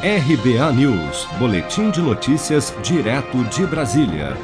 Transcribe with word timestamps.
RBA 0.00 0.72
News, 0.74 1.26
Boletim 1.40 1.90
de 1.90 2.00
Notícias, 2.00 2.72
direto 2.84 3.42
de 3.46 3.66
Brasília. 3.66 4.36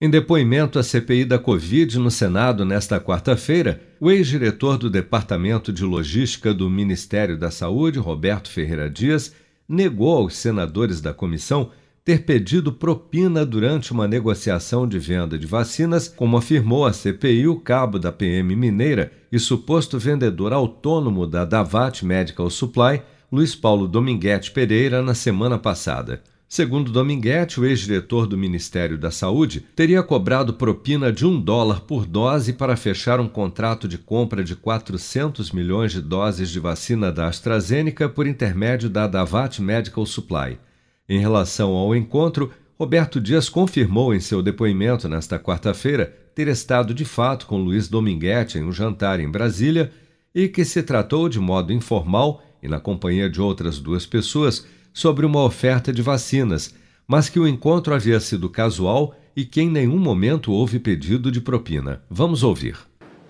Em 0.00 0.08
depoimento 0.08 0.78
à 0.78 0.84
CPI 0.84 1.24
da 1.24 1.36
Covid 1.36 1.98
no 1.98 2.12
Senado 2.12 2.64
nesta 2.64 3.00
quarta-feira, 3.00 3.82
o 3.98 4.08
ex-diretor 4.08 4.78
do 4.78 4.88
Departamento 4.88 5.72
de 5.72 5.82
Logística 5.82 6.54
do 6.54 6.70
Ministério 6.70 7.36
da 7.36 7.50
Saúde, 7.50 7.98
Roberto 7.98 8.48
Ferreira 8.48 8.88
Dias, 8.88 9.34
negou 9.68 10.16
aos 10.16 10.36
senadores 10.36 11.00
da 11.00 11.12
comissão 11.12 11.72
ter 12.04 12.22
pedido 12.22 12.72
propina 12.72 13.44
durante 13.44 13.90
uma 13.90 14.06
negociação 14.06 14.86
de 14.86 15.00
venda 15.00 15.36
de 15.36 15.44
vacinas, 15.44 16.06
como 16.06 16.36
afirmou 16.36 16.86
a 16.86 16.92
CPI 16.92 17.48
o 17.48 17.58
cabo 17.58 17.98
da 17.98 18.12
PM 18.12 18.54
Mineira 18.54 19.10
e 19.32 19.40
suposto 19.40 19.98
vendedor 19.98 20.52
autônomo 20.52 21.26
da 21.26 21.44
Davat 21.44 22.04
Medical 22.04 22.48
Supply, 22.48 23.02
Luiz 23.30 23.54
Paulo 23.54 23.86
Dominguete 23.86 24.50
Pereira 24.50 25.02
na 25.02 25.12
semana 25.12 25.58
passada. 25.58 26.22
Segundo 26.48 26.90
Dominguete, 26.90 27.60
o 27.60 27.66
ex-diretor 27.66 28.26
do 28.26 28.38
Ministério 28.38 28.96
da 28.96 29.10
Saúde 29.10 29.60
teria 29.76 30.02
cobrado 30.02 30.54
propina 30.54 31.12
de 31.12 31.26
um 31.26 31.38
dólar 31.38 31.82
por 31.82 32.06
dose 32.06 32.54
para 32.54 32.74
fechar 32.74 33.20
um 33.20 33.28
contrato 33.28 33.86
de 33.86 33.98
compra 33.98 34.42
de 34.42 34.56
400 34.56 35.52
milhões 35.52 35.92
de 35.92 36.00
doses 36.00 36.48
de 36.48 36.58
vacina 36.58 37.12
da 37.12 37.26
AstraZeneca 37.26 38.08
por 38.08 38.26
intermédio 38.26 38.88
da 38.88 39.06
Davat 39.06 39.60
Medical 39.60 40.06
Supply. 40.06 40.58
Em 41.06 41.20
relação 41.20 41.72
ao 41.72 41.94
encontro, 41.94 42.50
Roberto 42.78 43.20
Dias 43.20 43.50
confirmou 43.50 44.14
em 44.14 44.20
seu 44.20 44.40
depoimento 44.40 45.06
nesta 45.06 45.38
quarta-feira 45.38 46.16
ter 46.34 46.48
estado 46.48 46.94
de 46.94 47.04
fato 47.04 47.46
com 47.46 47.58
Luiz 47.58 47.88
Dominguete 47.88 48.56
em 48.56 48.64
um 48.64 48.72
jantar 48.72 49.20
em 49.20 49.28
Brasília 49.30 49.92
e 50.34 50.48
que 50.48 50.64
se 50.64 50.82
tratou 50.82 51.28
de 51.28 51.38
modo 51.38 51.74
informal 51.74 52.42
e 52.62 52.68
na 52.68 52.80
companhia 52.80 53.28
de 53.28 53.40
outras 53.40 53.78
duas 53.78 54.06
pessoas 54.06 54.66
sobre 54.92 55.24
uma 55.24 55.42
oferta 55.44 55.92
de 55.92 56.02
vacinas, 56.02 56.74
mas 57.06 57.28
que 57.28 57.38
o 57.38 57.46
encontro 57.46 57.94
havia 57.94 58.20
sido 58.20 58.48
casual 58.48 59.14
e 59.36 59.44
que 59.44 59.60
em 59.60 59.70
nenhum 59.70 59.98
momento 59.98 60.52
houve 60.52 60.78
pedido 60.78 61.30
de 61.30 61.40
propina. 61.40 62.02
Vamos 62.10 62.42
ouvir. 62.42 62.76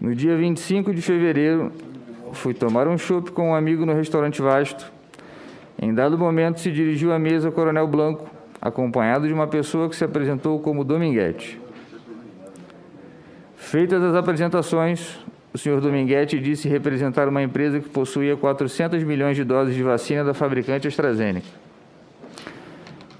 No 0.00 0.14
dia 0.14 0.36
25 0.36 0.94
de 0.94 1.02
fevereiro, 1.02 1.72
fui 2.32 2.54
tomar 2.54 2.86
um 2.86 2.96
chopp 2.96 3.30
com 3.32 3.50
um 3.50 3.54
amigo 3.54 3.84
no 3.84 3.94
restaurante 3.94 4.40
Vasto. 4.40 4.92
Em 5.80 5.92
dado 5.92 6.16
momento, 6.16 6.60
se 6.60 6.70
dirigiu 6.70 7.12
à 7.12 7.18
mesa 7.18 7.50
Coronel 7.50 7.86
Blanco, 7.86 8.30
acompanhado 8.60 9.26
de 9.26 9.34
uma 9.34 9.46
pessoa 9.46 9.88
que 9.88 9.96
se 9.96 10.04
apresentou 10.04 10.60
como 10.60 10.84
Dominguete. 10.84 11.60
Feitas 13.56 14.02
as 14.02 14.14
apresentações, 14.14 15.18
o 15.56 15.58
senhor 15.58 15.80
Dominguete 15.80 16.38
disse 16.38 16.68
representar 16.68 17.26
uma 17.26 17.42
empresa 17.42 17.80
que 17.80 17.88
possuía 17.88 18.36
400 18.36 19.02
milhões 19.04 19.36
de 19.36 19.42
doses 19.42 19.74
de 19.74 19.82
vacina 19.82 20.22
da 20.22 20.34
fabricante 20.34 20.86
AstraZeneca. 20.86 21.46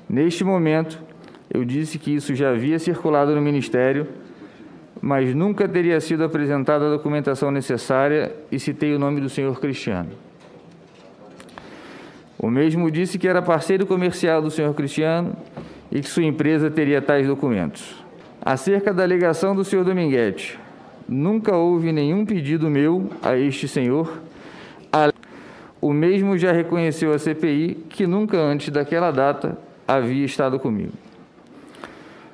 Neste 0.06 0.44
momento, 0.44 1.00
eu 1.48 1.64
disse 1.64 1.98
que 1.98 2.14
isso 2.14 2.34
já 2.34 2.50
havia 2.50 2.78
circulado 2.78 3.34
no 3.34 3.40
Ministério, 3.40 4.06
mas 5.00 5.34
nunca 5.34 5.66
teria 5.66 5.98
sido 5.98 6.24
apresentada 6.24 6.86
a 6.86 6.90
documentação 6.90 7.50
necessária 7.50 8.30
e 8.52 8.60
citei 8.60 8.94
o 8.94 8.98
nome 8.98 9.18
do 9.18 9.30
senhor 9.30 9.58
Cristiano. 9.58 10.10
O 12.38 12.50
mesmo 12.50 12.90
disse 12.90 13.18
que 13.18 13.26
era 13.26 13.40
parceiro 13.40 13.86
comercial 13.86 14.42
do 14.42 14.50
senhor 14.50 14.74
Cristiano 14.74 15.34
e 15.90 16.02
que 16.02 16.08
sua 16.10 16.24
empresa 16.24 16.70
teria 16.70 17.00
tais 17.00 17.26
documentos. 17.26 18.04
Acerca 18.42 18.92
da 18.92 19.02
alegação 19.02 19.56
do 19.56 19.64
senhor 19.64 19.86
Dominguete, 19.86 20.65
Nunca 21.08 21.56
houve 21.56 21.92
nenhum 21.92 22.24
pedido 22.24 22.68
meu 22.68 23.10
a 23.22 23.36
este 23.36 23.68
senhor. 23.68 24.20
O 25.80 25.92
mesmo 25.92 26.36
já 26.36 26.50
reconheceu 26.50 27.12
a 27.12 27.18
CPI 27.18 27.84
que 27.88 28.06
nunca 28.06 28.38
antes 28.38 28.70
daquela 28.70 29.10
data 29.10 29.56
havia 29.86 30.24
estado 30.24 30.58
comigo. 30.58 30.92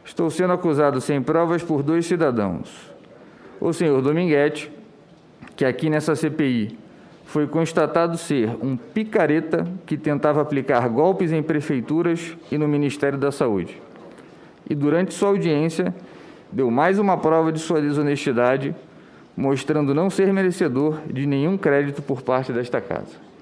Estou 0.05 0.31
sendo 0.31 0.53
acusado 0.53 1.00
sem 1.00 1.20
provas 1.20 1.62
por 1.62 1.83
dois 1.83 2.06
cidadãos. 2.06 2.91
O 3.61 3.73
senhor 3.73 4.00
Dominguete, 4.00 4.71
que 5.55 5.65
aqui 5.65 5.91
nessa 5.91 6.15
CPI 6.15 6.78
foi 7.27 7.47
constatado 7.47 8.16
ser 8.16 8.56
um 8.62 8.77
picareta 8.77 9.66
que 9.87 9.97
tentava 9.97 10.41
aplicar 10.41 10.88
golpes 10.88 11.32
em 11.32 11.43
prefeituras 11.43 12.37
e 12.50 12.59
no 12.59 12.66
Ministério 12.66 13.19
da 13.19 13.31
Saúde. 13.31 13.81
E 14.69 14.75
durante 14.75 15.15
sua 15.15 15.28
audiência, 15.28 15.94
deu 16.52 16.70
mais 16.70 16.98
uma 16.98 17.16
prova 17.16 17.50
de 17.50 17.58
sua 17.58 17.80
desonestidade, 17.80 18.74
mostrando 19.36 19.94
não 19.94 20.10
ser 20.10 20.32
merecedor 20.32 21.00
de 21.10 21.26
nenhum 21.26 21.56
crédito 21.56 22.02
por 22.02 22.22
parte 22.22 22.52
desta 22.52 22.80
casa. 22.80 23.32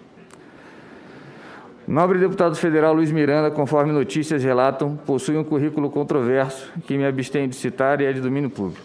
Nobre 1.88 2.20
deputado 2.20 2.54
federal 2.54 2.94
Luiz 2.94 3.10
Miranda, 3.10 3.50
conforme 3.50 3.92
notícias 3.92 4.44
relatam, 4.44 4.96
possui 4.96 5.36
um 5.36 5.42
currículo 5.42 5.90
controverso 5.90 6.70
que 6.86 6.96
me 6.96 7.04
abstém 7.04 7.48
de 7.48 7.56
citar 7.56 8.00
e 8.00 8.04
é 8.04 8.12
de 8.12 8.20
domínio 8.20 8.48
público. 8.48 8.80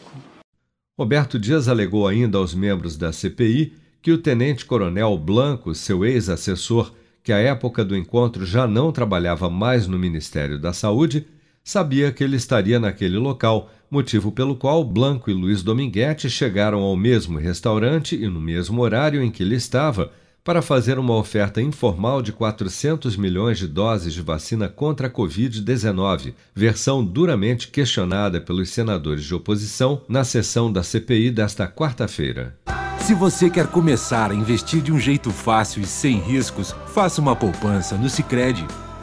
Roberto 0.97 1.37
Dias 1.37 1.67
alegou 1.67 2.07
ainda 2.07 2.39
aos 2.39 2.55
membros 2.55 2.97
da 2.97 3.13
CPI 3.13 3.73
que 4.01 4.11
o 4.11 4.17
tenente-coronel 4.17 5.17
Blanco, 5.17 5.75
seu 5.75 6.03
ex-assessor, 6.05 6.93
que 7.21 7.33
à 7.33 7.37
época 7.37 7.83
do 7.83 7.95
encontro 7.95 8.45
já 8.45 8.65
não 8.65 8.91
trabalhava 8.91 9.49
mais 9.49 9.87
no 9.87 9.99
Ministério 9.99 10.57
da 10.57 10.73
Saúde, 10.73 11.27
sabia 11.63 12.11
que 12.11 12.23
ele 12.23 12.37
estaria 12.37 12.79
naquele 12.79 13.17
local, 13.17 13.69
motivo 13.89 14.31
pelo 14.31 14.55
qual 14.55 14.83
Blanco 14.83 15.29
e 15.29 15.33
Luiz 15.33 15.63
Dominguete 15.63 16.29
chegaram 16.29 16.79
ao 16.79 16.95
mesmo 16.95 17.37
restaurante 17.37 18.15
e 18.15 18.27
no 18.27 18.41
mesmo 18.41 18.81
horário 18.81 19.23
em 19.23 19.31
que 19.31 19.43
ele 19.43 19.55
estava 19.55 20.11
para 20.43 20.61
fazer 20.61 20.99
uma 20.99 21.15
oferta 21.15 21.59
informal 21.59 22.21
de 22.21 22.31
400 22.31 23.17
milhões 23.17 23.57
de 23.57 23.67
doses 23.67 24.13
de 24.13 24.21
vacina 24.21 24.69
contra 24.69 25.07
a 25.07 25.09
Covid-19, 25.09 26.35
versão 26.53 27.03
duramente 27.03 27.69
questionada 27.69 28.39
pelos 28.39 28.69
senadores 28.69 29.23
de 29.23 29.33
oposição 29.33 30.03
na 30.07 30.23
sessão 30.23 30.71
da 30.71 30.83
CPI 30.83 31.31
desta 31.31 31.67
quarta-feira. 31.67 32.55
Se 32.99 33.15
você 33.15 33.49
quer 33.49 33.67
começar 33.67 34.31
a 34.31 34.35
investir 34.35 34.81
de 34.81 34.91
um 34.91 34.99
jeito 34.99 35.31
fácil 35.31 35.81
e 35.81 35.85
sem 35.85 36.19
riscos, 36.19 36.75
faça 36.93 37.19
uma 37.19 37.35
poupança 37.35 37.97
no 37.97 38.09
Sicredi 38.09 38.65